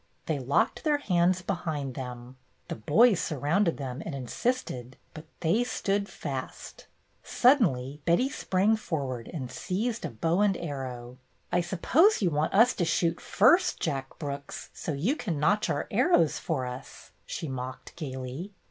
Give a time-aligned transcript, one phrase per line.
[0.25, 2.35] They locked their hands behind them.
[2.69, 6.87] The boys surrounded them and insisted, but they stood fast.
[7.23, 11.19] Suddenly Betty sprang forward and seized a bow and arrow.
[11.51, 15.87] "I suppose you want us to shoot first, Jack Brooks, so you can notch our
[15.91, 18.53] arrows for us," she mocked gayly.